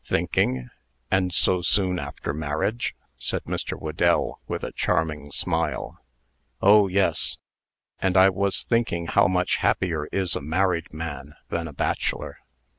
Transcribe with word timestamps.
"Thinking 0.03 0.67
and 1.11 1.31
so 1.31 1.61
soon 1.61 1.99
after 1.99 2.33
marriage?" 2.33 2.95
said 3.19 3.43
Mr. 3.43 3.77
Whedell, 3.79 4.39
with 4.47 4.63
a 4.63 4.71
charming 4.71 5.29
smile. 5.29 5.99
"Oh, 6.59 6.87
yes; 6.87 7.37
and 7.99 8.17
I 8.17 8.29
was 8.29 8.63
thinking 8.63 9.05
how 9.05 9.27
much 9.27 9.57
happier 9.57 10.07
is 10.11 10.35
a 10.35 10.41
married 10.41 10.91
man 10.91 11.35
than 11.49 11.67
a 11.67 11.73
bachelor." 11.73 12.39